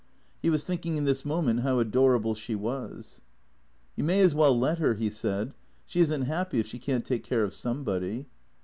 [0.41, 3.21] He was thinking in this moment how adorable she was."
[3.95, 5.53] You may as well let her," he said."
[5.85, 8.25] She is n't happy if she can't take care of somebody."